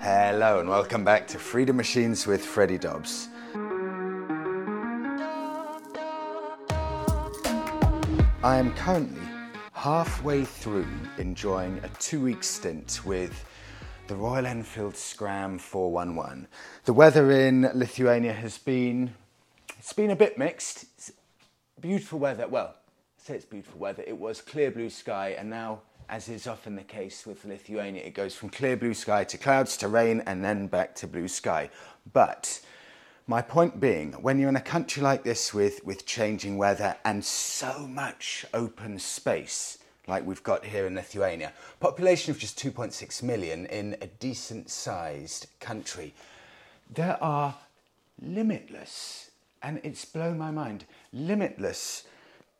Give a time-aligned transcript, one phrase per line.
[0.00, 3.28] Hello and welcome back to Freedom Machines with Freddie Dobbs.
[8.44, 9.20] I am currently
[9.72, 10.86] halfway through
[11.18, 13.44] enjoying a two week stint with
[14.06, 16.46] the Royal Enfield Scram 411.
[16.84, 19.12] The weather in Lithuania has been
[19.80, 20.84] it's been a bit mixed.
[20.96, 21.10] It's
[21.80, 22.46] beautiful weather.
[22.46, 24.04] Well, I say it's beautiful weather.
[24.06, 28.14] It was clear blue sky and now as is often the case with Lithuania, it
[28.14, 31.68] goes from clear blue sky to clouds to rain and then back to blue sky.
[32.12, 32.60] But
[33.26, 37.22] my point being, when you're in a country like this with, with changing weather and
[37.22, 43.66] so much open space, like we've got here in Lithuania, population of just 2.6 million
[43.66, 46.14] in a decent sized country,
[46.90, 47.54] there are
[48.22, 49.30] limitless,
[49.62, 52.04] and it's blown my mind, limitless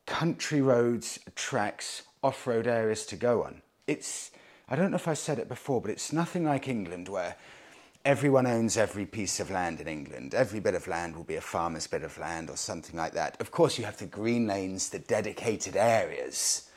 [0.05, 3.61] country roads, tracks, off road areas to go on.
[3.87, 4.31] It's,
[4.67, 7.35] I don't know if I said it before, but it's nothing like England where
[8.05, 10.33] everyone owns every piece of land in England.
[10.33, 13.39] Every bit of land will be a farmer's bit of land or something like that.
[13.39, 16.69] Of course, you have the green lanes, the dedicated areas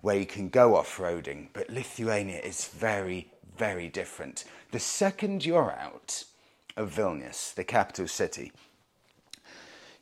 [0.00, 4.44] where you can go off roading, but Lithuania is very, very different.
[4.70, 6.24] The second you're out
[6.76, 8.52] of Vilnius, the capital city,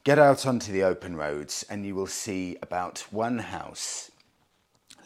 [0.02, 4.10] get out onto the open roads and you will see about one house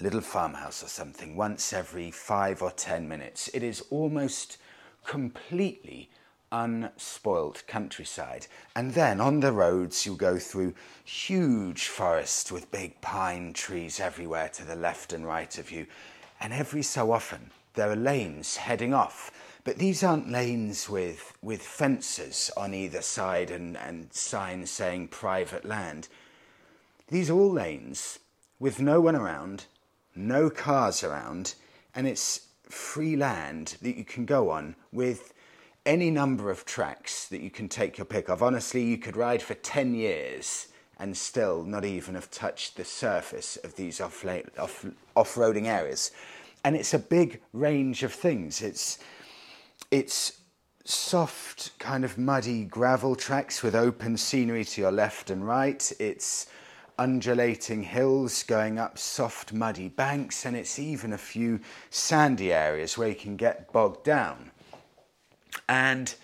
[0.00, 3.48] little farmhouse or something once every five or ten minutes.
[3.52, 4.58] It is almost
[5.04, 6.10] completely
[6.50, 8.46] unspoilt countryside.
[8.74, 10.74] And then on the roads, you go through
[11.04, 15.86] huge forests with big pine trees everywhere to the left and right of you.
[16.40, 19.30] And every so often, there are lanes heading off.
[19.64, 25.64] But these aren't lanes with, with fences on either side and, and signs saying private
[25.64, 26.08] land.
[27.08, 28.18] These are all lanes
[28.58, 29.66] with no one around
[30.14, 31.54] no cars around,
[31.94, 35.32] and it's free land that you can go on with
[35.86, 38.42] any number of tracks that you can take your pick of.
[38.42, 40.68] Honestly, you could ride for 10 years
[40.98, 44.24] and still not even have touched the surface of these off,
[44.58, 44.84] off,
[45.16, 46.10] off-roading areas.
[46.64, 48.60] And it's a big range of things.
[48.60, 48.98] It's,
[49.90, 50.40] it's
[50.84, 55.90] soft, kind of muddy gravel tracks with open scenery to your left and right.
[55.98, 56.46] It's
[56.98, 61.60] undulating hills going up soft muddy banks and it's even a few
[61.90, 64.50] sandy areas where you can get bogged down.
[65.68, 66.14] And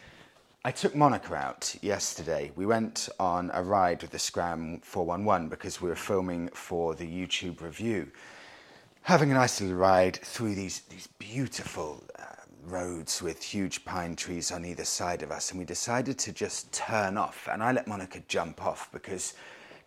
[0.65, 2.51] I took Monica out yesterday.
[2.57, 7.07] We went on a ride with the Scram 411 because we were filming for the
[7.07, 8.11] YouTube review.
[9.03, 12.25] Having a nice little ride through these, these beautiful uh,
[12.67, 16.73] roads with huge pine trees on either side of us, and we decided to just
[16.73, 17.47] turn off.
[17.53, 19.35] And I let Monica jump off because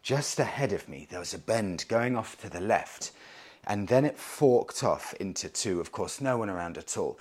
[0.02, 3.12] just ahead of me, there was a bend going off to the left,
[3.66, 5.80] and then it forked off into two.
[5.80, 7.20] Of course, no one around at all.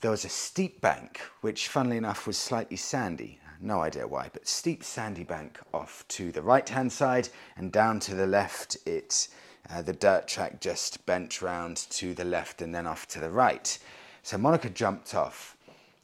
[0.00, 3.40] There was a steep bank, which, funnily enough, was slightly sandy.
[3.60, 8.00] No idea why, but steep sandy bank off to the right hand side, and down
[8.00, 9.28] to the left, it
[9.70, 13.30] uh, the dirt track just bent round to the left and then off to the
[13.30, 13.78] right.
[14.22, 15.56] So Monica jumped off,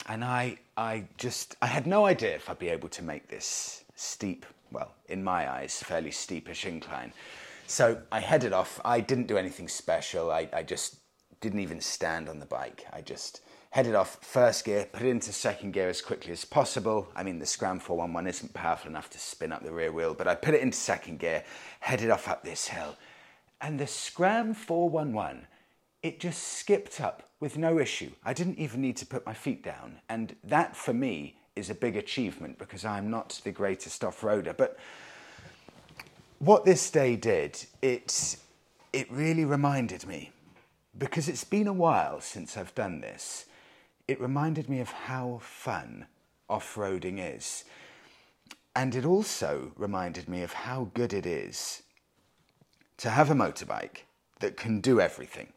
[0.07, 3.83] and I, I just, I had no idea if I'd be able to make this
[3.95, 7.13] steep well, in my eyes, fairly steepish incline.
[7.67, 8.81] So I headed off.
[8.83, 10.31] I didn't do anything special.
[10.31, 10.97] I, I just
[11.39, 12.85] didn't even stand on the bike.
[12.91, 13.41] I just
[13.73, 17.07] headed off first gear, put it into second gear as quickly as possible.
[17.15, 20.27] I mean, the Scram 411 isn't powerful enough to spin up the rear wheel, but
[20.27, 21.43] I put it into second gear,
[21.79, 22.95] headed off up this hill.
[23.59, 25.47] And the Scram 411,
[26.03, 28.11] it just skipped up with no issue.
[28.23, 30.01] I didn't even need to put my feet down.
[30.07, 34.55] And that for me is a big achievement because I'm not the greatest off-roader.
[34.57, 34.77] But
[36.39, 38.37] what this day did, it,
[38.91, 40.31] it really reminded me,
[40.97, 43.45] because it's been a while since I've done this,
[44.07, 46.07] it reminded me of how fun
[46.49, 47.63] off-roading is.
[48.75, 51.83] And it also reminded me of how good it is
[52.97, 53.99] to have a motorbike
[54.39, 55.53] that can do everything.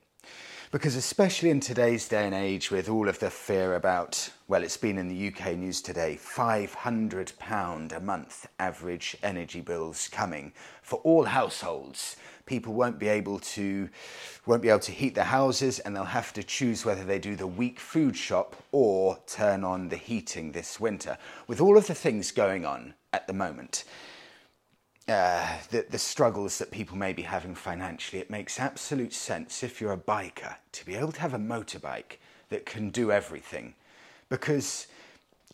[0.71, 4.77] Because, especially in today's day and age, with all of the fear about, well, it's
[4.77, 10.53] been in the UK news today, £500 a month average energy bills coming
[10.83, 12.15] for all households.
[12.45, 13.89] People won't be able to
[14.47, 17.35] won't be able to heat their houses and they'll have to choose whether they do
[17.35, 21.19] the week food shop or turn on the heating this winter.
[21.49, 23.83] With all of the things going on at the moment,
[25.09, 29.81] uh, the, the struggles that people may be having financially, it makes absolute sense if
[29.81, 33.75] you're a biker to be able to have a motorbike that can do everything.
[34.29, 34.87] Because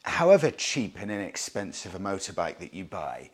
[0.04, 3.30] however cheap and inexpensive a motorbike that you buy,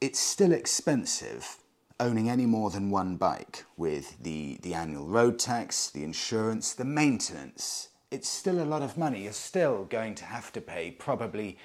[0.00, 1.56] it's still expensive
[1.98, 6.84] owning any more than one bike with the, the annual road tax, the insurance, the
[6.84, 9.24] maintenance, it's still a lot of money.
[9.24, 11.58] You're still going to have to pay probably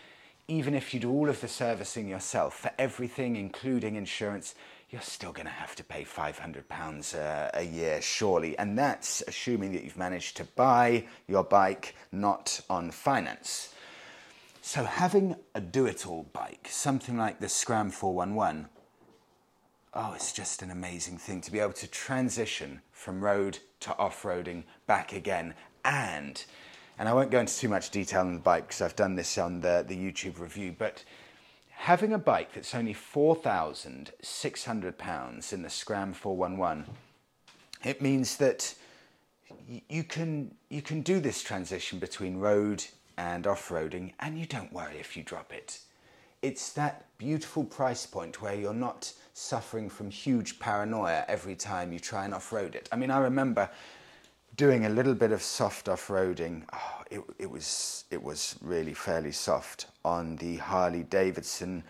[0.47, 4.53] even if you do all of the servicing yourself for everything, including insurance,
[4.89, 8.57] you're still going to have to pay £500 a, uh, a year, surely.
[8.57, 13.73] And that's assuming that you've managed to buy your bike not on finance.
[14.61, 18.67] So, having a do it all bike, something like the Scram 411,
[19.93, 24.23] oh, it's just an amazing thing to be able to transition from road to off
[24.23, 25.53] roading back again.
[25.83, 26.43] And,
[26.97, 29.37] and I won't go into too much detail on the bike because I've done this
[29.37, 31.03] on the, the YouTube review, but
[31.77, 36.85] having a bike that's only £4,600 in the Scram 411,
[37.83, 38.73] it means that
[39.89, 42.85] you can, you can do this transition between road
[43.17, 45.79] and off roading, and you don't worry if you drop it.
[46.41, 51.99] It's that beautiful price point where you're not suffering from huge paranoia every time you
[51.99, 52.89] try and off road it.
[52.91, 53.69] I mean, I remember
[54.55, 56.63] doing a little bit of soft off roading.
[56.73, 61.83] Oh, it, it, was, it was really fairly soft on the Harley Davidson.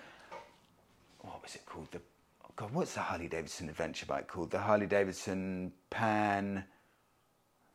[1.21, 1.91] What was it called?
[1.91, 1.99] The,
[2.43, 4.51] oh God, what's the Harley Davidson adventure bike called?
[4.51, 6.63] The Harley Davidson Pan.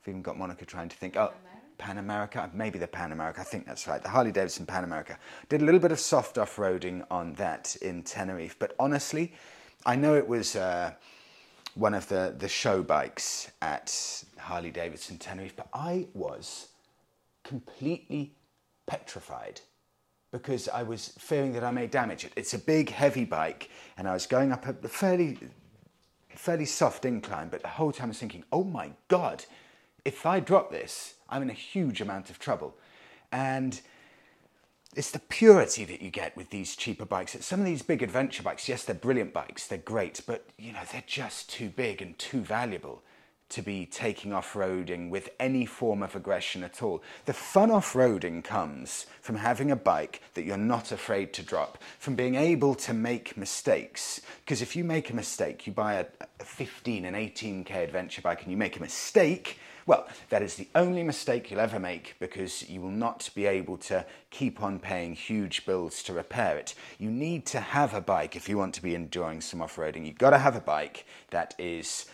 [0.03, 1.17] I've even got Monica trying to think.
[1.17, 1.33] Oh,
[1.81, 5.19] Pan America, maybe the Pan America, I think that's right, the Harley Davidson Pan America.
[5.49, 9.33] Did a little bit of soft off roading on that in Tenerife, but honestly,
[9.87, 10.93] I know it was uh,
[11.75, 16.69] one of the, the show bikes at Harley Davidson Tenerife, but I was
[17.51, 18.33] completely
[18.87, 19.61] petrified
[20.31, 22.33] because I was fearing that I may damage it.
[22.37, 25.37] It's a big, heavy bike, and I was going up a fairly,
[26.29, 29.45] fairly soft incline, but the whole time I was thinking, oh my God,
[30.05, 32.77] if I drop this, I'm in a huge amount of trouble.
[33.33, 33.81] And
[34.95, 37.37] it's the purity that you get with these cheaper bikes.
[37.45, 40.85] Some of these big adventure bikes, yes, they're brilliant bikes, they're great, but you know,
[40.93, 43.03] they're just too big and too valuable
[43.51, 47.03] to be taking off roading with any form of aggression at all.
[47.27, 51.79] The fun off roading comes from having a bike that you're not afraid to drop,
[51.99, 54.21] from being able to make mistakes.
[54.45, 56.07] Because if you make a mistake, you buy a,
[56.41, 60.69] a 15 and 18k adventure bike and you make a mistake, well, that is the
[60.75, 65.15] only mistake you'll ever make because you will not be able to keep on paying
[65.15, 66.75] huge bills to repair it.
[66.99, 70.07] You need to have a bike if you want to be enjoying some off roading.
[70.07, 72.07] You've got to have a bike that is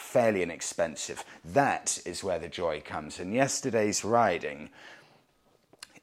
[0.00, 1.24] fairly inexpensive.
[1.44, 3.20] That is where the joy comes.
[3.20, 4.70] And yesterday's riding,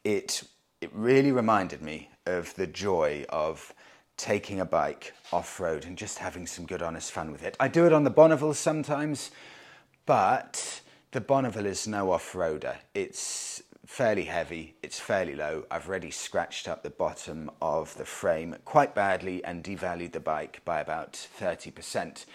[0.04, 0.44] it,
[0.80, 3.74] it really reminded me of the joy of
[4.16, 7.58] taking a bike off road and just having some good, honest fun with it.
[7.60, 9.32] I do it on the Bonneville sometimes,
[10.06, 12.78] but the Bonneville is no off-roader.
[12.94, 15.66] It's fairly heavy, it's fairly low.
[15.72, 20.62] I've already scratched up the bottom of the frame quite badly and devalued the bike
[20.66, 22.26] by about 30%.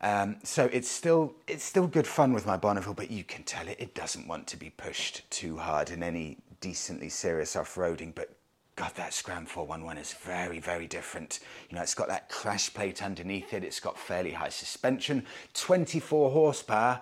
[0.00, 3.66] Um, so it's still it's still good fun with my Bonneville, but you can tell
[3.66, 8.14] it it doesn't want to be pushed too hard in any decently serious off-roading.
[8.14, 8.34] But
[8.76, 11.40] God, that Scram 411 is very, very different.
[11.68, 13.64] You know, it's got that crash plate underneath it.
[13.64, 17.00] It's got fairly high suspension, 24 horsepower,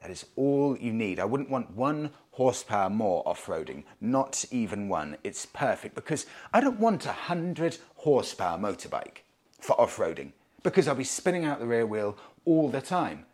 [0.00, 1.20] that is all you need.
[1.20, 5.16] I wouldn't want one horsepower more off roading, not even one.
[5.22, 9.18] It's perfect because I don't want a 100 horsepower motorbike
[9.60, 10.32] for off roading
[10.62, 13.26] because I'll be spinning out the rear wheel all the time.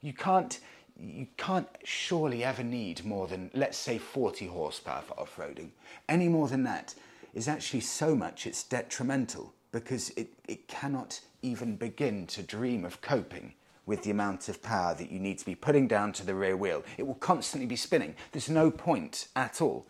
[0.00, 0.58] You can't,
[0.98, 5.70] you can't surely ever need more than, let's say, 40 horsepower for off roading.
[6.08, 6.94] Any more than that
[7.34, 13.00] is actually so much it's detrimental because it, it cannot even begin to dream of
[13.00, 13.54] coping
[13.86, 16.56] with the amount of power that you need to be putting down to the rear
[16.56, 16.84] wheel.
[16.98, 18.14] It will constantly be spinning.
[18.30, 19.86] There's no point at all.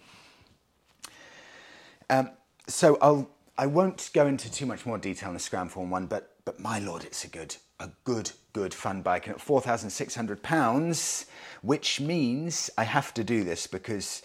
[2.08, 2.30] Um,
[2.66, 6.31] so I'll, I won't go into too much more detail on the Scram 411, but,
[6.44, 9.26] but my lord, it's a good, a good, good fun bike.
[9.26, 11.26] And at £4,600,
[11.62, 14.22] which means I have to do this because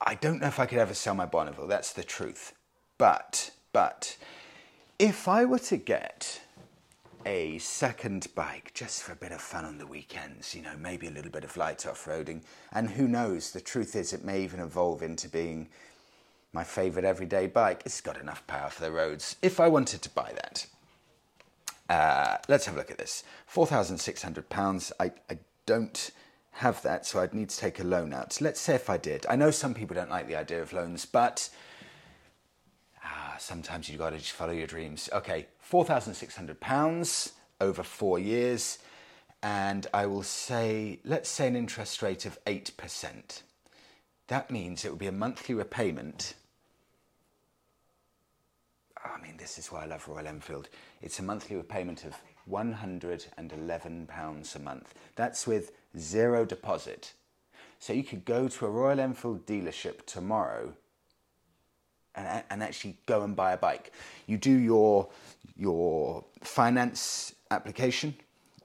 [0.00, 1.66] I don't know if I could ever sell my Bonneville.
[1.66, 2.54] That's the truth.
[2.98, 4.16] But, but,
[4.98, 6.40] if I were to get
[7.26, 11.08] a second bike just for a bit of fun on the weekends, you know, maybe
[11.08, 12.42] a little bit of light off roading.
[12.72, 15.68] And who knows, the truth is, it may even evolve into being
[16.52, 17.82] my favourite everyday bike.
[17.84, 20.66] It's got enough power for the roads if I wanted to buy that.
[21.88, 24.92] Uh, let's have a look at this £4,600.
[25.00, 26.10] I, I don't
[26.52, 28.40] have that, so I'd need to take a loan out.
[28.40, 29.24] Let's say if I did.
[29.28, 31.48] I know some people don't like the idea of loans, but
[33.38, 35.08] sometimes you've got to just follow your dreams.
[35.12, 38.78] Okay, £4,600 over four years,
[39.42, 43.42] and I will say, let's say an interest rate of 8%.
[44.28, 46.34] That means it will be a monthly repayment.
[49.02, 50.68] I mean, this is why I love Royal Enfield.
[51.00, 52.14] It's a monthly repayment of
[52.50, 54.94] £111 a month.
[55.16, 57.14] That's with zero deposit.
[57.78, 60.74] So you could go to a Royal Enfield dealership tomorrow
[62.14, 63.92] and, and actually go and buy a bike.
[64.26, 65.08] You do your,
[65.56, 68.14] your finance application,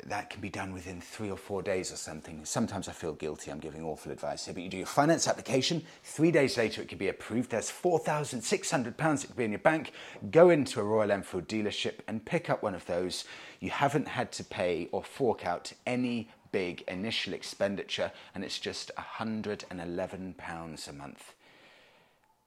[0.10, 2.44] that can be done within three or four days or something.
[2.46, 5.84] Sometimes I feel guilty, I'm giving awful advice here, but you do your finance application,
[6.04, 7.52] three days later it can be approved.
[7.52, 9.92] There's £4,600 it could be in your bank.
[10.32, 13.26] Go into a Royal Enfield dealership and pick up one of those.
[13.60, 18.92] You haven't had to pay or fork out any big initial expenditure, and it's just
[18.98, 21.34] £111 a month.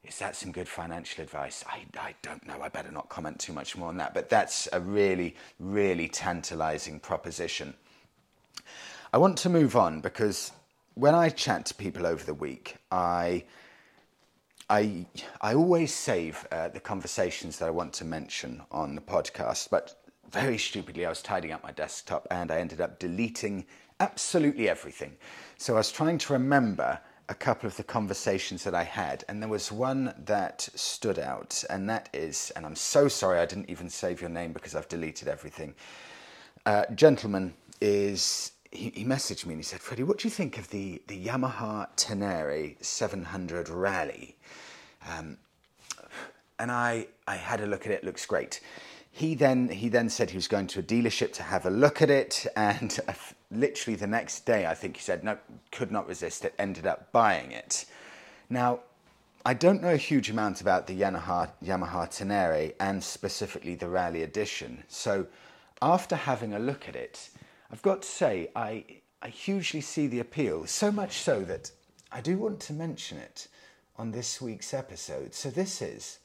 [0.06, 1.64] Is that some good financial advice?
[1.66, 2.62] I, I don't know.
[2.62, 4.14] I better not comment too much more on that.
[4.14, 7.75] But that's a really, really tantalizing proposition.
[9.12, 10.52] I want to move on because
[10.94, 13.44] when I chat to people over the week, I,
[14.70, 15.06] I,
[15.40, 19.70] I always save uh, the conversations that I want to mention on the podcast.
[19.70, 23.66] But very stupidly, I was tidying up my desktop and I ended up deleting
[23.98, 25.16] absolutely everything.
[25.56, 29.42] So I was trying to remember a couple of the conversations that I had, and
[29.42, 33.71] there was one that stood out, and that is, and I'm so sorry I didn't
[33.71, 35.75] even save your name because I've deleted everything.
[36.64, 40.59] Uh, gentleman is he, he, messaged me and he said, Freddie, what do you think
[40.59, 44.37] of the, the Yamaha Tenere 700 Rally?
[45.09, 45.38] Um,
[46.59, 48.61] and I, I had a look at it, it looks great.
[49.11, 52.02] He then, he then said he was going to a dealership to have a look
[52.02, 52.99] at it, and
[53.50, 55.38] literally the next day, I think he said, no,
[55.71, 57.87] could not resist it, ended up buying it.
[58.50, 58.81] Now,
[59.45, 64.23] I don't know a huge amount about the Yamaha, Yamaha Tenere and specifically the Rally
[64.23, 64.83] Edition.
[64.88, 65.26] So,
[65.81, 67.31] after having a look at it,
[67.71, 68.85] I've got to say, I,
[69.23, 71.71] I hugely see the appeal, so much so that
[72.11, 73.47] I do want to mention it
[73.97, 75.35] on this week's episode.
[75.35, 76.19] So, this is.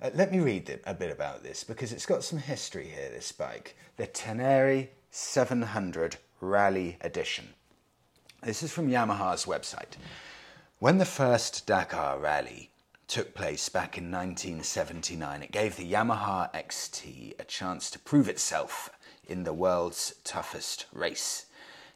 [0.00, 3.30] Uh, let me read a bit about this because it's got some history here, this
[3.30, 3.76] bike.
[3.96, 7.50] The Tenere 700 Rally Edition.
[8.42, 9.98] This is from Yamaha's website.
[10.78, 12.70] When the first Dakar Rally
[13.08, 18.88] took place back in 1979, it gave the Yamaha XT a chance to prove itself
[19.28, 21.44] in the world's toughest race.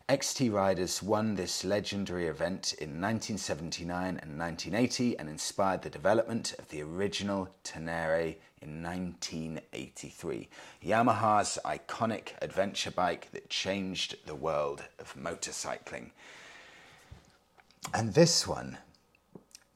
[0.09, 6.69] XT riders won this legendary event in 1979 and 1980 and inspired the development of
[6.69, 10.49] the original Tenere in 1983.
[10.85, 16.13] Yamaha's iconic adventure bike that changed the world of motorcycling.
[17.93, 18.79] And this one,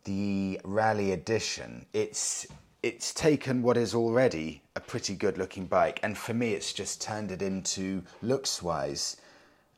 [0.05, 2.47] the Rally Edition, it's
[2.85, 7.03] it's taken what is already a pretty good looking bike, and for me, it's just
[7.03, 9.17] turned it into looks wise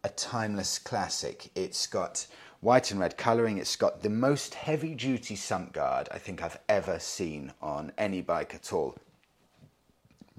[0.04, 1.50] a timeless classic.
[1.54, 2.26] It's got
[2.60, 3.58] white and red colouring.
[3.58, 8.20] It's got the most heavy duty sump guard I think I've ever seen on any
[8.20, 8.96] bike at all.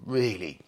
[0.06, 0.60] Really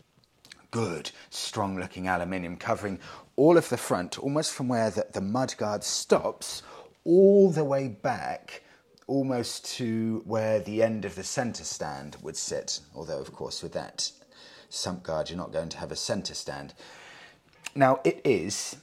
[0.72, 3.00] good, strong looking aluminium covering
[3.36, 6.64] all of the front, almost from where the, the mud guard stops,
[7.04, 8.62] all the way back
[9.08, 12.80] almost to where the end of the centre stand would sit.
[12.96, 14.12] Although, of course, with that
[14.70, 16.74] sump guard, you're not going to have a centre stand.
[17.76, 18.78] Now, it is,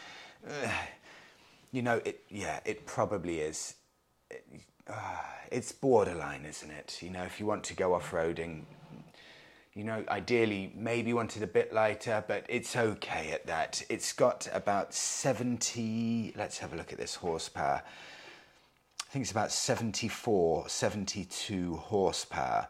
[0.48, 0.68] Uh,
[1.72, 3.74] you know, it yeah, it probably is.
[4.30, 4.46] It,
[4.86, 5.16] uh,
[5.50, 7.02] it's borderline, isn't it?
[7.02, 8.62] You know, if you want to go off roading,
[9.75, 13.83] you know, ideally maybe wanted a bit lighter, but it's okay at that.
[13.88, 17.83] It's got about 70, let's have a look at this horsepower.
[17.85, 22.69] I think it's about 74, 72 horsepower.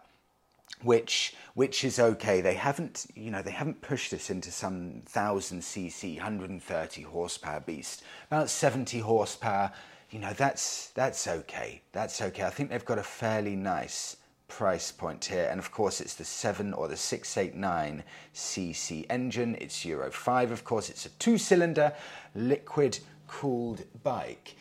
[0.82, 2.42] Which, which is okay.
[2.42, 8.02] They haven't, you know, they haven't pushed this into some thousand cc, 130 horsepower beast.
[8.30, 9.72] About 70 horsepower,
[10.10, 11.80] you know, that's that's okay.
[11.92, 12.42] That's okay.
[12.42, 14.16] I think they've got a fairly nice
[14.48, 15.48] price point here.
[15.50, 19.56] And of course, it's the 7 or the 689cc engine.
[19.60, 20.90] It's Euro 5, of course.
[20.90, 21.92] It's a two cylinder
[22.34, 24.56] liquid cooled bike.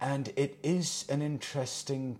[0.00, 2.18] And it is an interesting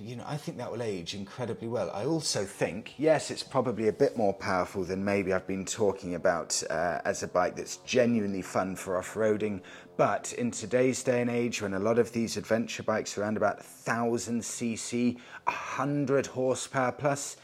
[0.00, 1.90] you know, I think that will age incredibly well.
[1.92, 6.14] I also think, yes, it's probably a bit more powerful than maybe I've been talking
[6.14, 9.60] about uh, as a bike that's genuinely fun for off roading.
[9.96, 13.36] But in today's day and age, when a lot of these adventure bikes are around
[13.36, 17.36] about 1000 cc, 100 horsepower plus,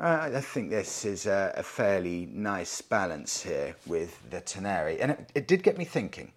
[0.00, 4.96] uh, I think this is a, a, fairly nice balance here with the Tenere.
[5.00, 6.30] And it, it did get me thinking.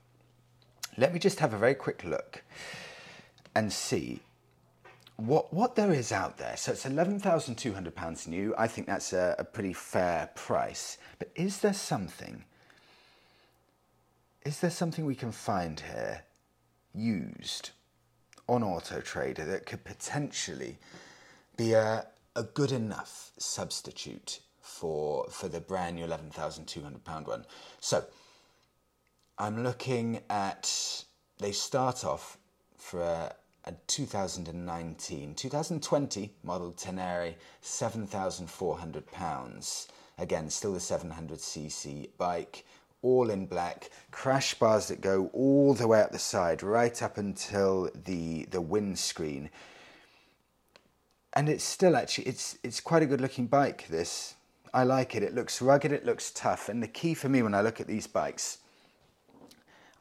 [0.97, 2.43] Let me just have a very quick look
[3.53, 4.21] and see
[5.25, 6.57] what what there is out there.
[6.57, 8.53] So it's eleven thousand two hundred pounds new.
[8.57, 10.97] I think that's a, a, pretty fair price.
[11.19, 12.43] But is there something
[14.43, 16.23] is there something we can find here
[16.95, 17.69] used
[18.47, 20.79] on Auto Trader that could potentially
[21.55, 27.03] be a, a good enough substitute for for the brand new eleven thousand two hundred
[27.03, 27.45] pound one?
[27.79, 28.03] So
[29.37, 31.03] I'm looking at
[31.37, 32.37] they start off
[32.77, 39.87] for a, a 2019 2020 model Tenere seven thousand four hundred pounds.
[40.17, 42.65] Again, still the 700cc bike
[43.01, 47.17] all in black, crash bars that go all the way up the side, right up
[47.17, 49.49] until the the windscreen.
[51.33, 53.87] And it's still actually it's it's quite a good looking bike.
[53.89, 54.35] This
[54.73, 55.23] I like it.
[55.23, 55.91] It looks rugged.
[55.91, 56.69] It looks tough.
[56.69, 58.59] And the key for me when I look at these bikes,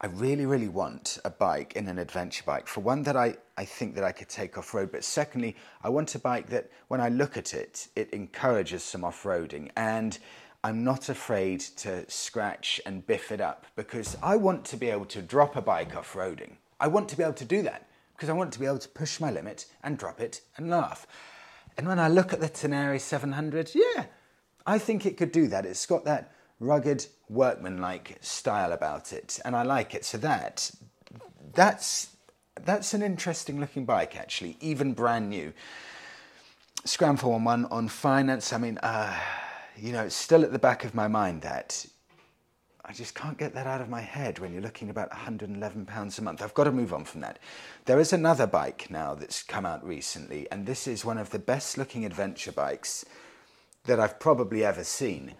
[0.03, 2.67] I really really want a bike in an adventure bike.
[2.67, 4.91] For one that I I think that I could take off road.
[4.91, 9.03] But secondly, I want a bike that when I look at it, it encourages some
[9.03, 10.17] off roading and
[10.63, 15.05] I'm not afraid to scratch and biff it up because I want to be able
[15.05, 16.53] to drop a bike off roading.
[16.79, 18.89] I want to be able to do that because I want to be able to
[18.89, 21.05] push my limit and drop it and laugh.
[21.77, 24.05] And when I look at the Tenere 700, yeah,
[24.65, 25.67] I think it could do that.
[25.67, 26.31] It's got that
[26.61, 30.05] rugged workman-like style about it and I like it.
[30.05, 30.71] So that
[31.53, 32.15] that's
[32.63, 35.51] that's an interesting looking bike actually, even brand new.
[36.85, 38.53] Scram 411 on finance.
[38.53, 39.15] I mean, uh,
[39.75, 41.85] you know, it's still at the back of my mind that
[42.83, 46.21] I just can't get that out of my head when you're looking about £111 a
[46.21, 46.41] month.
[46.41, 47.39] I've got to move on from that.
[47.85, 51.39] There is another bike now that's come out recently, and this is one of the
[51.39, 53.05] best looking adventure bikes
[53.85, 55.35] that I've probably ever seen.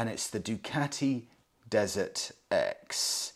[0.00, 1.24] And it's the Ducati
[1.68, 3.34] Desert X.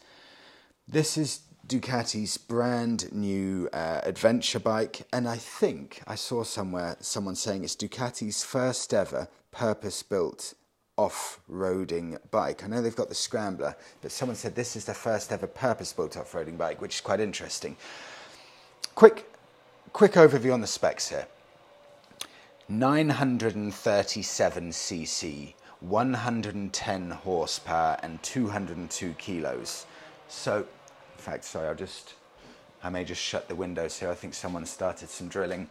[0.88, 7.34] This is Ducati's brand new uh, adventure bike, and I think I saw somewhere someone
[7.34, 10.54] saying it's Ducati's first ever purpose built
[10.96, 12.64] off roading bike.
[12.64, 15.92] I know they've got the Scrambler, but someone said this is their first ever purpose
[15.92, 17.76] built off roading bike, which is quite interesting.
[18.94, 19.30] Quick,
[19.92, 21.26] quick overview on the specs here
[22.70, 25.54] 937 cc,
[25.88, 29.86] 110 horsepower, and 202 kilos.
[30.28, 32.14] So, in fact, sorry, I'll just,
[32.82, 34.10] I may just shut the windows here.
[34.10, 35.68] I think someone started some drilling.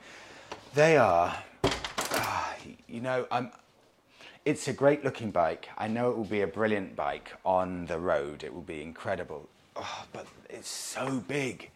[0.75, 2.53] They are, uh,
[2.87, 3.51] you know, I'm,
[4.45, 5.69] it's a great looking bike.
[5.77, 8.43] I know it will be a brilliant bike on the road.
[8.43, 9.49] It will be incredible.
[9.75, 11.71] Oh, but it's so big.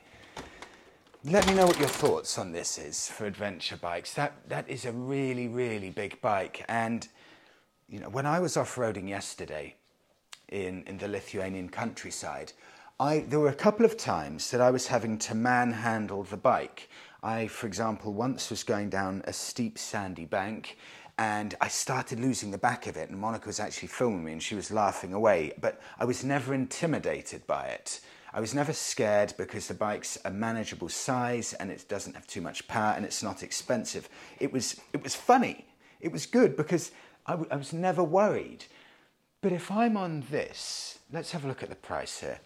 [1.23, 4.13] Let me know what your thoughts on this is for adventure bikes.
[4.13, 7.07] That that is a really really big bike and
[7.89, 9.75] you know when I was off-roading yesterday
[10.49, 12.53] in in the Lithuanian countryside,
[12.99, 16.89] I there were a couple of times that I was having to manhandle the bike.
[17.23, 20.77] I for example once was going down a steep sandy bank
[21.17, 23.09] and I started losing the back of it.
[23.09, 26.53] And Monica was actually filming me and she was laughing away, but I was never
[26.53, 28.01] intimidated by it.
[28.33, 32.41] I was never scared because the bike's a manageable size and it doesn't have too
[32.41, 34.09] much power and it's not expensive.
[34.39, 35.65] It was, it was funny.
[36.01, 36.91] It was good because
[37.27, 38.65] I, w- I was never worried.
[39.41, 42.39] But if I'm on this, let's have a look at the price here.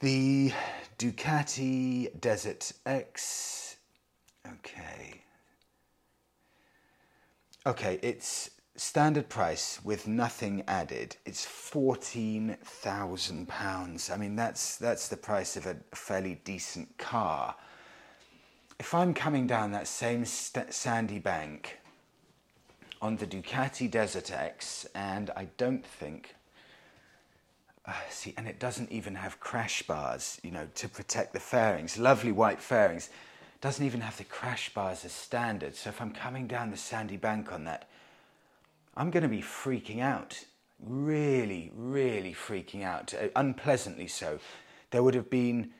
[0.00, 0.52] The
[0.98, 3.76] Ducati Desert X.
[4.46, 5.22] Okay,
[7.64, 11.14] Okay, it's standard price with nothing added.
[11.24, 14.10] It's fourteen thousand pounds.
[14.10, 17.54] I mean, that's that's the price of a fairly decent car.
[18.80, 21.78] If I'm coming down that same st- sandy bank
[23.02, 26.36] on the Ducati Desert X, and I don't think.
[27.84, 31.98] Uh, see, and it doesn't even have crash bars, you know, to protect the fairings.
[31.98, 33.10] Lovely white fairings
[33.60, 35.74] doesn't even have the crash bars as standard.
[35.74, 37.88] So if I'm coming down the sandy bank on that,
[38.96, 40.44] I'm going to be freaking out.
[40.78, 43.14] Really, really freaking out.
[43.14, 44.38] Uh, unpleasantly so.
[44.92, 45.70] There would have been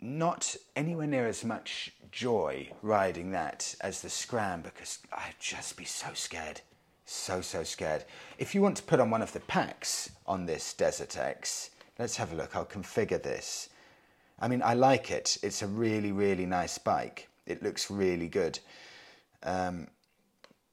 [0.00, 5.84] not anywhere near as much joy riding that as the Scram because I'd just be
[5.84, 6.60] so scared.
[7.04, 8.04] So, so scared.
[8.38, 12.16] If you want to put on one of the packs on this Desert X, let's
[12.16, 12.54] have a look.
[12.54, 13.68] I'll configure this.
[14.38, 15.36] I mean, I like it.
[15.42, 17.28] It's a really, really nice bike.
[17.46, 18.58] It looks really good.
[19.42, 19.88] Um,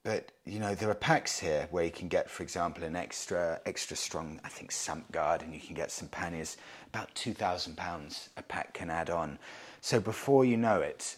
[0.04, 3.60] but you know, there are packs here where you can get, for example, an extra,
[3.66, 6.56] extra strong, I think, sump guard, and you can get some panniers.
[6.88, 9.38] About two thousand pounds a pack can add on.
[9.80, 11.16] So before you know it,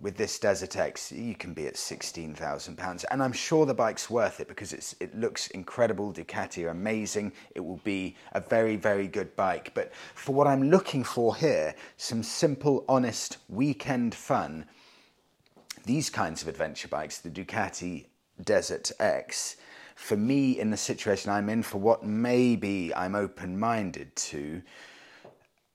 [0.00, 3.04] with this Desert X, you can be at £16,000.
[3.10, 6.12] And I'm sure the bike's worth it because it's, it looks incredible.
[6.12, 7.32] Ducati are amazing.
[7.54, 9.72] It will be a very, very good bike.
[9.74, 14.66] But for what I'm looking for here, some simple, honest weekend fun,
[15.86, 18.06] these kinds of adventure bikes, the Ducati
[18.44, 19.56] Desert X,
[19.96, 24.62] for me, in the situation I'm in, for what maybe I'm open minded to,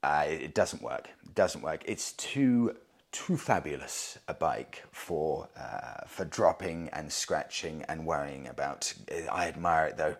[0.03, 1.09] uh, it doesn't work.
[1.25, 1.81] It doesn't work.
[1.85, 2.75] It's too
[3.11, 8.93] too fabulous a bike for uh, for dropping and scratching and worrying about.
[9.29, 10.15] I admire it though.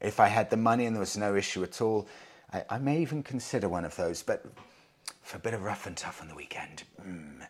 [0.00, 2.06] If I had the money and there was no issue at all,
[2.52, 4.22] I, I may even consider one of those.
[4.22, 4.44] But
[5.22, 7.46] for a bit of rough and tough on the weekend, mm,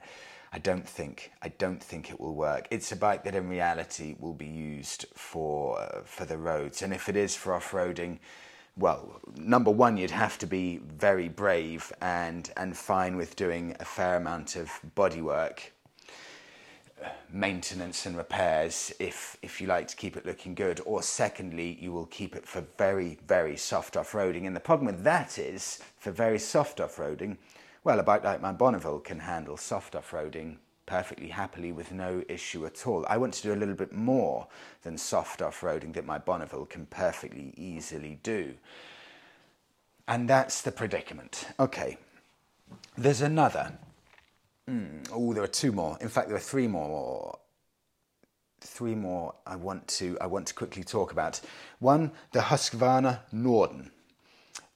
[0.57, 2.67] I don't think I don't think it will work.
[2.71, 6.95] It's a bike that in reality will be used for uh, for the roads, and
[6.95, 8.19] if it is for off roading
[8.79, 13.87] well, number one, you'd have to be very brave and, and fine with doing a
[13.87, 15.61] fair amount of bodywork,
[17.33, 20.83] maintenance and repairs if, if you like to keep it looking good.
[20.85, 24.47] Or secondly, you will keep it for very, very soft off-roading.
[24.47, 27.39] And the problem with that is, for very soft off-roading,
[27.87, 32.67] well, a bike like my Bonneville can handle soft off-roading perfectly happily with no issue
[32.67, 33.07] at all.
[33.09, 34.49] I want to do a little bit more
[34.83, 38.55] than soft off-roading that my Bonneville can perfectly easily do.
[40.09, 41.47] And that's the predicament.
[41.61, 41.97] Okay,
[42.99, 43.79] there's another.
[44.69, 45.97] Mm, oh, there are two more.
[46.01, 47.39] In fact, there are three more.
[48.63, 51.41] Three more I want to I want to quickly talk about.
[51.79, 53.93] One, the Husqvarna Norden.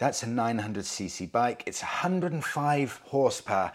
[0.01, 1.63] That's a 900cc bike.
[1.67, 3.71] It's 105 horsepower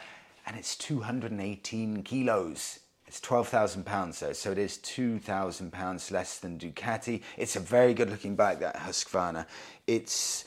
[0.48, 2.80] and it's 218 kilos.
[3.06, 7.22] It's 12,000 pounds though, so it is 2,000 pounds less than Ducati.
[7.38, 9.46] It's a very good looking bike, that Husqvarna.
[9.86, 10.46] It's,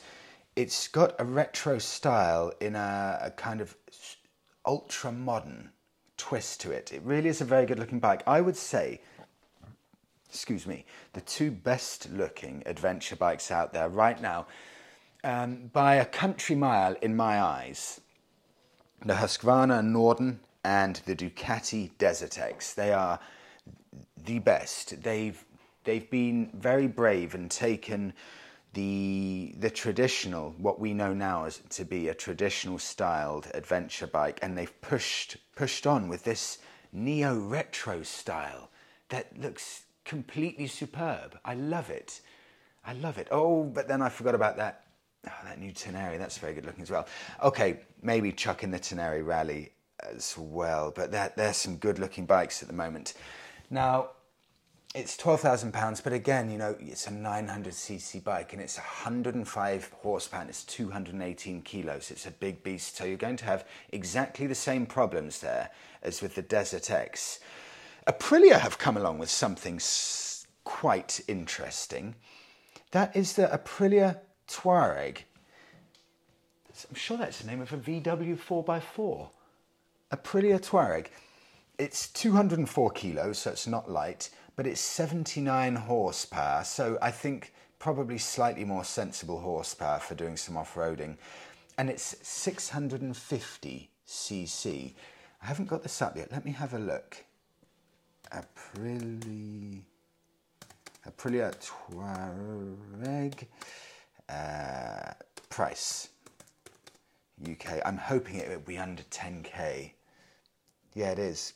[0.57, 3.77] it's got a retro style in a, a kind of
[4.65, 5.69] ultra modern
[6.17, 6.91] twist to it.
[6.91, 8.21] It really is a very good looking bike.
[8.27, 8.99] I would say,
[10.27, 14.45] excuse me, the two best looking adventure bikes out there right now,
[15.23, 18.01] um, by a country mile in my eyes,
[19.05, 22.73] the Husqvarna Norden and the Ducati Desert X.
[22.73, 23.19] They are
[24.25, 25.01] the best.
[25.01, 25.43] They've
[25.83, 28.13] they've been very brave and taken
[28.73, 34.39] the the traditional what we know now as to be a traditional styled adventure bike
[34.43, 36.59] and they've pushed pushed on with this
[36.91, 38.69] neo retro style
[39.09, 41.39] that looks completely superb.
[41.43, 42.21] I love it.
[42.85, 43.27] I love it.
[43.31, 44.83] Oh, but then I forgot about that
[45.27, 47.07] Oh, that new Tenere, that's very good looking as well.
[47.43, 52.61] Okay, maybe chuck in the Tenere Rally as well, but there's some good looking bikes
[52.61, 53.13] at the moment.
[53.69, 54.11] Now,
[54.95, 60.49] it's £12,000, but again, you know, it's a 900cc bike and it's 105 horsepower and
[60.49, 62.09] it's 218 kilos.
[62.09, 65.69] It's a big beast, so you're going to have exactly the same problems there
[66.01, 67.39] as with the Desert X.
[68.07, 69.79] Aprilia have come along with something
[70.63, 72.15] quite interesting.
[72.91, 74.17] That is the Aprilia
[74.49, 75.19] Tuareg.
[76.89, 79.29] I'm sure that's the name of a VW 4x4.
[80.11, 81.07] Aprilia Tuareg.
[81.77, 88.17] It's 204 kilos, so it's not light, but it's 79 horsepower, so I think probably
[88.17, 91.17] slightly more sensible horsepower for doing some off roading.
[91.77, 94.93] And it's 650 cc.
[95.41, 96.31] I haven't got this up yet.
[96.31, 97.23] Let me have a look.
[98.33, 99.81] Aprilia,
[101.07, 101.53] Aprilia
[101.91, 103.45] Tuareg.
[104.29, 105.13] Uh,
[105.49, 106.09] price
[107.49, 107.79] UK.
[107.85, 109.91] I'm hoping it will be under 10k.
[110.93, 111.53] Yeah, it is.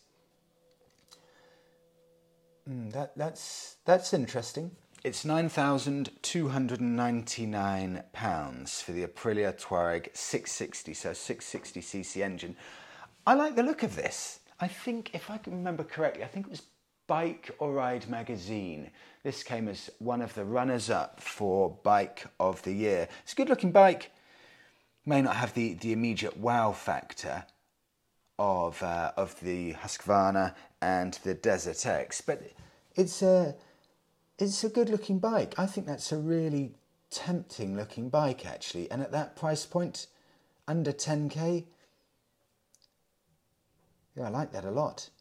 [2.70, 4.72] Mm, that that's that's interesting.
[5.04, 11.12] It's nine thousand two hundred and ninety nine pounds for the Aprilia Tuareg 660, so
[11.12, 12.56] 660cc engine.
[13.28, 14.40] I like the look of this.
[14.60, 16.62] I think, if I can remember correctly, I think it was
[17.14, 18.90] Bike or Ride magazine.
[19.22, 23.08] This came as one of the runners up for Bike of the Year.
[23.22, 24.10] It's a good looking bike,
[25.06, 27.46] may not have the, the immediate wow factor
[28.40, 32.42] of, uh, of the Husqvarna and the Desert X, but
[32.96, 33.54] it's a,
[34.40, 35.54] it's a good looking bike.
[35.56, 36.74] I think that's a really
[37.12, 40.08] tempting looking bike actually, and at that price point,
[40.68, 41.66] under 10k,
[44.16, 45.12] yeah, I like that a lot.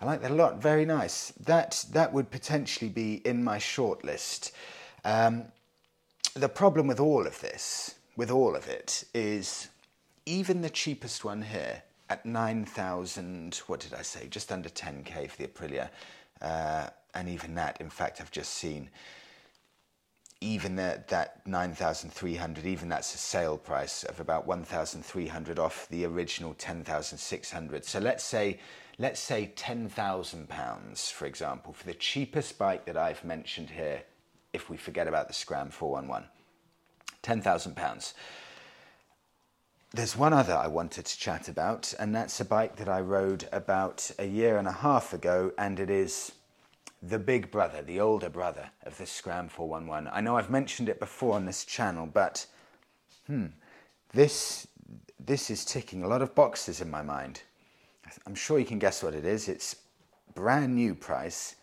[0.00, 0.60] I like that a lot.
[0.60, 1.32] Very nice.
[1.44, 4.52] That that would potentially be in my shortlist.
[5.04, 5.44] Um,
[6.34, 9.68] the problem with all of this, with all of it, is
[10.26, 13.62] even the cheapest one here at nine thousand.
[13.66, 14.26] What did I say?
[14.28, 15.88] Just under ten k for the Aprilia,
[16.40, 18.90] uh, and even that, in fact, I've just seen.
[20.42, 24.64] Even that that nine thousand three hundred, even that's a sale price of about one
[24.64, 27.84] thousand three hundred off the original ten thousand six hundred.
[27.84, 28.58] So let's say
[28.98, 34.02] let's say £10,000, for example, for the cheapest bike that I've mentioned here,
[34.52, 36.28] if we forget about the Scram 411.
[37.22, 38.12] £10,000.
[39.94, 43.48] There's one other I wanted to chat about, and that's a bike that I rode
[43.52, 46.32] about a year and a half ago, and it is
[47.02, 50.08] the big brother, the older brother of the Scram 411.
[50.12, 52.46] I know I've mentioned it before on this channel, but
[53.26, 53.46] hmm,
[54.12, 54.68] this,
[55.18, 57.42] this is ticking a lot of boxes in my mind.
[58.26, 59.48] I'm sure you can guess what it is.
[59.48, 59.76] It's
[60.34, 61.56] brand new price,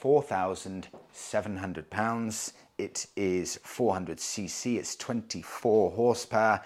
[0.00, 2.52] £4,700.
[2.78, 6.64] It is 400cc, it's 24 horsepower.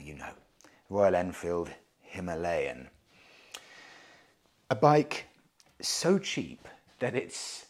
[0.00, 0.30] You know,
[0.90, 1.70] Royal Enfield
[2.02, 2.88] Himalayan.
[4.70, 5.24] A bike
[5.80, 6.68] so cheap
[6.98, 7.66] that it's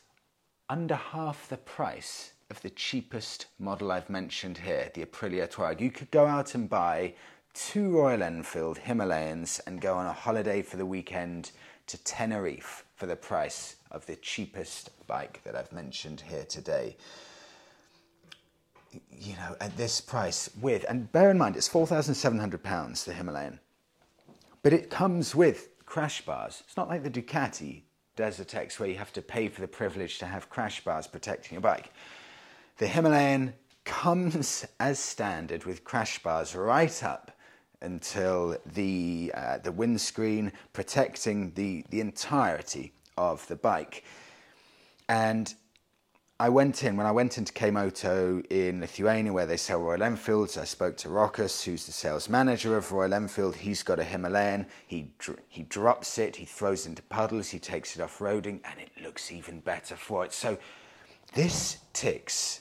[0.69, 5.81] under half the price of the cheapest model I've mentioned here, the Aprilia Tuareg.
[5.81, 7.14] You could go out and buy
[7.55, 11.51] two Royal Enfield Himalayans and go on a holiday for the weekend
[11.88, 16.97] to Tenerife for the price of the cheapest bike that I've mentioned here today.
[19.11, 23.61] You know, at this price, with, and bear in mind, it's £4,700, the Himalayan,
[24.62, 26.62] but it comes with crash bars.
[26.67, 27.83] It's not like the Ducati
[28.19, 31.55] Desert X where you have to pay for the privilege to have crash bars protecting
[31.55, 31.93] your bike.
[32.79, 33.55] The Himalayan
[33.85, 37.31] comes as standard with crash bars right up
[37.81, 44.03] until the, uh, the windscreen protecting the, the entirety of the bike.
[45.09, 45.55] And
[46.40, 50.57] I went in, when I went into K-Moto in Lithuania where they sell Royal Enfields,
[50.57, 53.57] I spoke to Rokas, who's the sales manager of Royal Enfield.
[53.57, 54.66] He's got a Himalayan.
[54.87, 55.11] He,
[55.48, 59.33] he drops it, he throws it into puddles, he takes it off-roading, and it looks
[59.33, 60.33] even better for it.
[60.33, 60.59] So
[61.35, 62.61] this ticks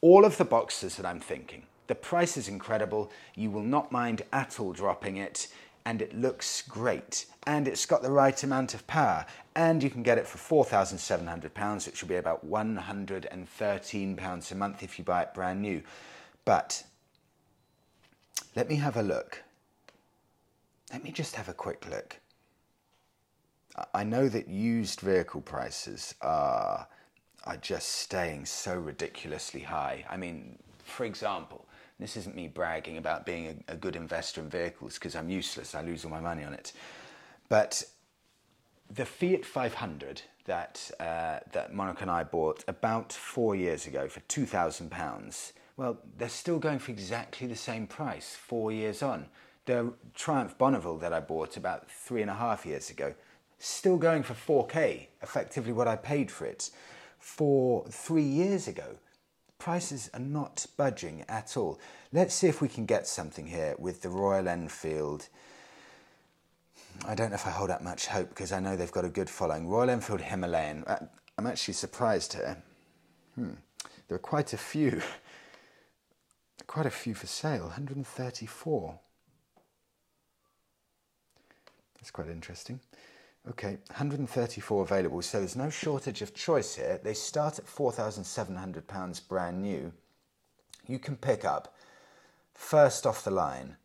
[0.00, 1.64] all of the boxes that I'm thinking.
[1.88, 3.10] The price is incredible.
[3.34, 5.48] You will not mind at all dropping it
[5.88, 9.24] and it looks great and it's got the right amount of power
[9.56, 14.98] and you can get it for £4,700 which will be about £113 a month if
[14.98, 15.82] you buy it brand new.
[16.44, 16.84] But
[18.54, 19.42] let me have a look.
[20.92, 22.18] Let me just have a quick look.
[23.94, 26.86] I know that used vehicle prices are,
[27.44, 30.04] are just staying so ridiculously high.
[30.10, 31.64] I mean, for example,
[31.98, 35.74] this isn't me bragging about being a, a good investor in vehicles because I'm useless.
[35.74, 36.72] I lose all my money on it.
[37.48, 37.84] But
[38.90, 44.20] the Fiat 500 that uh, that Monica and I bought about four years ago for
[44.20, 45.52] two thousand pounds.
[45.76, 49.26] Well, they're still going for exactly the same price four years on.
[49.66, 53.14] The Triumph Bonneville that I bought about three and a half years ago,
[53.58, 56.70] still going for 4K, effectively what I paid for it,
[57.18, 58.96] for three years ago
[59.58, 61.78] prices are not budging at all.
[62.12, 65.28] Let's see if we can get something here with the Royal Enfield.
[67.06, 69.10] I don't know if I hold out much hope because I know they've got a
[69.10, 69.68] good following.
[69.68, 70.84] Royal Enfield Himalayan.
[70.86, 72.62] Uh, I'm actually surprised here.
[73.34, 73.54] Hmm.
[74.08, 75.02] There are quite a few.
[76.66, 77.62] Quite a few for sale.
[77.62, 78.98] 134.
[81.94, 82.80] That's quite interesting.
[83.50, 87.00] Okay, 134 available, so there's no shortage of choice here.
[87.02, 89.90] They start at £4,700 brand new.
[90.86, 91.74] You can pick up,
[92.52, 93.76] first off the line,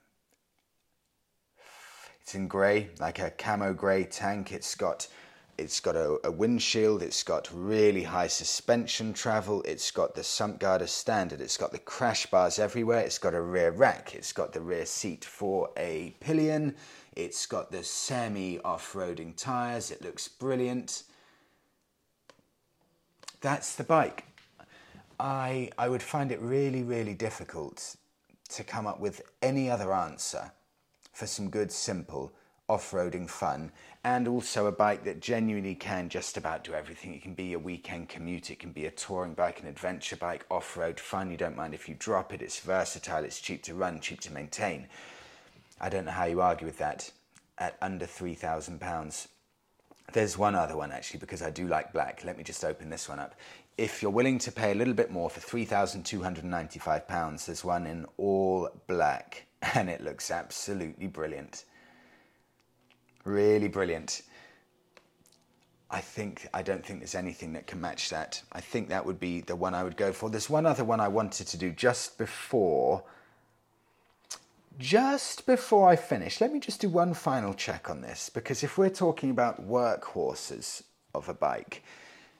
[2.22, 4.52] It's in grey, like a camo grey tank.
[4.52, 5.08] It's got
[5.58, 10.58] it's got a, a, windshield, it's got really high suspension travel, it's got the sump
[10.58, 14.32] guard as standard, it's got the crash bars everywhere, it's got a rear rack, it's
[14.32, 16.74] got the rear seat for a pillion,
[17.14, 21.02] it's got the semi off roading tyres, it looks brilliant.
[23.42, 24.24] That's the bike.
[25.20, 27.96] I, I would find it really, really difficult
[28.50, 30.50] to come up with any other answer
[31.12, 32.32] for some good, simple
[32.68, 33.72] off-roading fun
[34.04, 37.12] and also a bike that genuinely can just about do everything.
[37.14, 40.44] It can be a weekend commute, it can be a touring bike, an adventure bike,
[40.50, 41.30] off-road fun.
[41.30, 42.42] You don't mind if you drop it.
[42.42, 44.88] It's versatile, it's cheap to run, cheap to maintain.
[45.80, 47.10] I don't know how you argue with that
[47.58, 49.26] at under £3,000.
[50.12, 52.22] There's one other one actually because I do like black.
[52.24, 53.34] Let me just open this one up.
[53.78, 58.68] If you're willing to pay a little bit more for £3,295, there's one in all
[58.86, 61.64] black and it looks absolutely brilliant.
[63.24, 64.22] Really brilliant.
[65.90, 68.42] I think I don't think there's anything that can match that.
[68.52, 70.30] I think that would be the one I would go for.
[70.30, 73.04] There's one other one I wanted to do just before
[74.78, 76.40] just before I finish.
[76.40, 80.82] Let me just do one final check on this because if we're talking about workhorses
[81.14, 81.82] of a bike,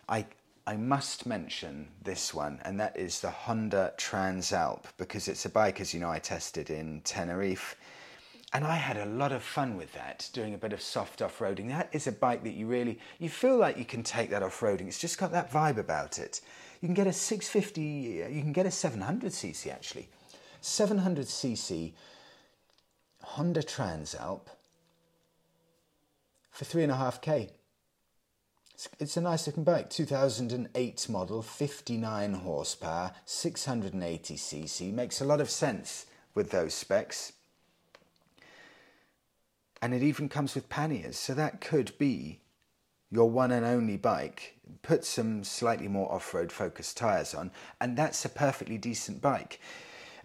[0.08, 0.24] I
[0.66, 5.80] I must mention this one, and that is the Honda Transalp, because it's a bike,
[5.80, 7.74] as you know, I tested in Tenerife.
[8.52, 11.40] And I had a lot of fun with that, doing a bit of soft off
[11.40, 11.68] roading.
[11.68, 14.60] That is a bike that you really, you feel like you can take that off
[14.60, 14.86] roading.
[14.86, 16.40] It's just got that vibe about it.
[16.80, 20.10] You can get a 650, uh, you can get a 700cc actually.
[20.60, 21.92] 700cc
[23.22, 24.46] Honda Transalp
[26.50, 27.50] for 3.5k.
[28.82, 35.48] It's, it's a nice looking bike, 2008 model, 59 horsepower, 680cc, makes a lot of
[35.50, 37.32] sense with those specs.
[39.80, 42.40] And it even comes with panniers, so that could be
[43.08, 47.96] your one and only bike, put some slightly more off road focused tyres on, and
[47.96, 49.60] that's a perfectly decent bike.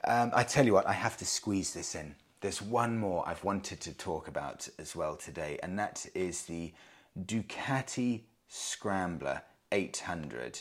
[0.03, 2.15] Um, I tell you what, I have to squeeze this in.
[2.41, 6.73] There's one more I've wanted to talk about as well today, and that is the
[7.19, 10.59] Ducati Scrambler 800.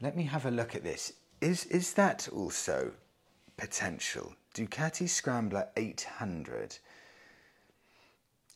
[0.00, 1.12] Let me have a look at this.
[1.40, 2.92] Is, is that also
[3.56, 4.34] potential?
[4.54, 6.78] Ducati Scrambler 800.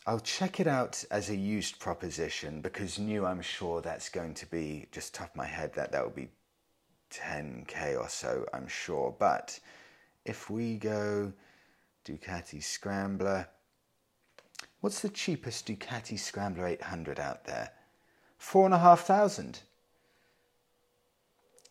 [0.06, 4.46] I'll check it out as a used proposition because new, I'm sure that's going to
[4.46, 6.28] be just top of my head that that will be
[7.12, 9.14] 10k or so, I'm sure.
[9.18, 9.58] But
[10.24, 11.32] if we go
[12.04, 13.48] Ducati Scrambler,
[14.87, 17.72] what's the cheapest Ducati Scrambler 800 out there?
[18.38, 19.62] Four and a half thousand.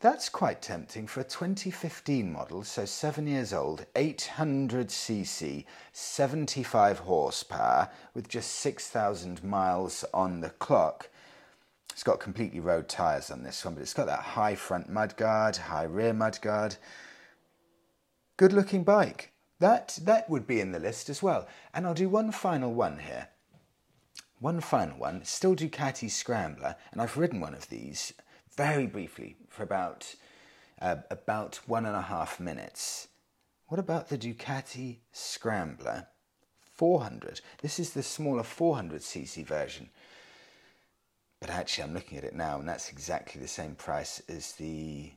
[0.01, 8.27] That's quite tempting for a 2015 model, so seven years old, 800cc, 75 horsepower, with
[8.27, 11.07] just 6,000 miles on the clock.
[11.93, 15.55] It's got completely road tyres on this one, but it's got that high front mudguard,
[15.55, 16.75] high rear mudguard.
[18.35, 19.31] Good looking bike.
[19.59, 21.47] That, that would be in the list as well.
[21.73, 23.29] And I'll do one final one here.
[24.39, 28.13] One final one, still Ducati Scrambler, and I've ridden one of these
[28.55, 30.15] very briefly for about
[30.81, 33.07] uh, about one and a half minutes.
[33.67, 36.07] What about the Ducati Scrambler
[36.73, 37.39] 400?
[37.61, 39.89] This is the smaller 400cc version.
[41.39, 45.11] But actually, I'm looking at it now, and that's exactly the same price as the.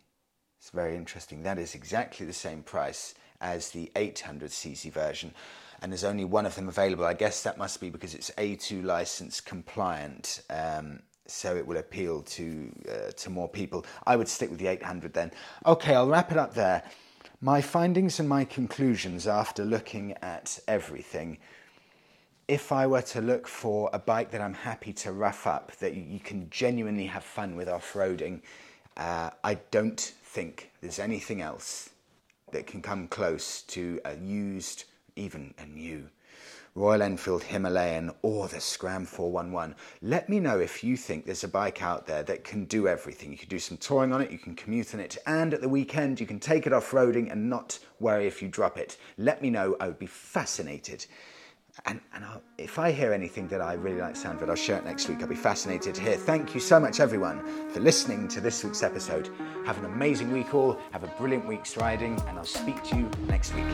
[0.59, 1.43] It's very interesting.
[1.43, 5.33] That is exactly the same price as the 800cc version,
[5.81, 7.05] and there's only one of them available.
[7.05, 10.43] I guess that must be because it's A2 license compliant.
[10.51, 13.85] Um, so it will appeal to uh, to more people.
[14.07, 15.31] I would stick with the 800 then.
[15.67, 16.83] Okay, I'll wrap it up there.
[17.41, 21.39] My findings and my conclusions after looking at everything.
[22.49, 25.95] If I were to look for a bike that I'm happy to rough up, that
[25.95, 28.41] you can genuinely have fun with off roading,
[28.97, 31.91] uh, I don't think there's anything else
[32.53, 34.85] that can come close to a used,
[35.17, 36.09] even a new
[36.79, 39.75] Royal Enfield Himalayan or the Scram 411.
[40.01, 43.33] Let me know if you think there's a bike out there that can do everything.
[43.33, 45.69] You can do some touring on it, you can commute on it, and at the
[45.69, 48.97] weekend you can take it off roading and not worry if you drop it.
[49.17, 51.05] Let me know, I would be fascinated.
[51.87, 52.25] And, and
[52.59, 55.21] if I hear anything that I really like sound of, I'll share it next week.
[55.21, 56.17] I'll be fascinated to hear.
[56.17, 59.31] Thank you so much, everyone, for listening to this week's episode.
[59.65, 60.79] Have an amazing week, all.
[60.93, 63.65] Have a brilliant week's riding, and I'll speak to you next week.